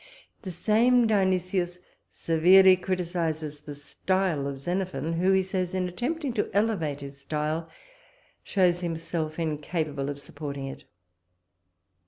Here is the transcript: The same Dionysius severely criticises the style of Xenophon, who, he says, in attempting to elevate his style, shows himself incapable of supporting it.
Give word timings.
The 0.41 0.49
same 0.49 1.05
Dionysius 1.05 1.77
severely 2.09 2.75
criticises 2.75 3.61
the 3.61 3.75
style 3.75 4.47
of 4.47 4.57
Xenophon, 4.57 5.13
who, 5.13 5.31
he 5.31 5.43
says, 5.43 5.75
in 5.75 5.87
attempting 5.87 6.33
to 6.33 6.49
elevate 6.55 7.01
his 7.01 7.19
style, 7.21 7.69
shows 8.43 8.81
himself 8.81 9.37
incapable 9.37 10.09
of 10.09 10.17
supporting 10.19 10.65
it. 10.65 10.85